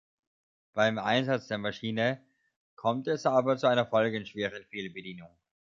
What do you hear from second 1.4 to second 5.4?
der Maschine kommt es aber zu einer folgenschweren Fehlbedienung.